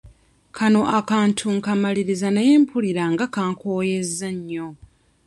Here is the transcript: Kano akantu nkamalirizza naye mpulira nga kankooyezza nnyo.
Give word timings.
Kano 0.57 0.81
akantu 0.99 1.45
nkamalirizza 1.57 2.29
naye 2.35 2.53
mpulira 2.63 3.03
nga 3.13 3.25
kankooyezza 3.35 4.29
nnyo. 4.37 4.67